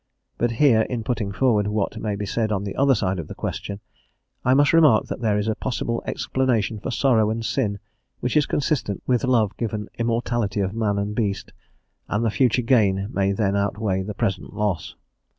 But 0.39 0.53
here, 0.53 0.81
in 0.81 1.03
putting 1.03 1.31
forward 1.31 1.67
what 1.67 1.99
may 2.01 2.15
be 2.15 2.25
said 2.25 2.51
on 2.51 2.63
the 2.63 2.75
other 2.75 2.95
side 2.95 3.19
of 3.19 3.27
the 3.27 3.35
question, 3.35 3.79
I 4.43 4.55
must 4.55 4.73
remark 4.73 5.05
that 5.05 5.21
there 5.21 5.37
is 5.37 5.47
a 5.47 5.53
possible 5.53 6.01
explanation 6.07 6.79
for 6.79 6.89
sorrow 6.89 7.29
and 7.29 7.45
sin 7.45 7.77
which 8.19 8.35
is 8.35 8.47
consistent 8.47 9.03
with 9.05 9.23
love 9.25 9.55
given 9.57 9.89
immortality 9.99 10.59
of 10.59 10.73
man 10.73 10.97
and 10.97 11.13
beast, 11.13 11.53
and 12.07 12.25
the 12.25 12.31
future 12.31 12.63
gain 12.63 13.09
may 13.13 13.31
then 13.31 13.55
outweigh 13.55 14.01
the 14.01 14.15
present 14.15 14.53
loss. 14.55 14.95